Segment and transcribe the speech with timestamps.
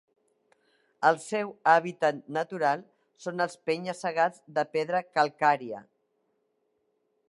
[1.09, 2.83] El seu hàbitat natural
[3.27, 5.89] són els penya-segats de pedra calcària.